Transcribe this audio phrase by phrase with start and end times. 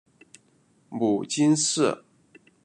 [0.89, 2.03] 母金氏。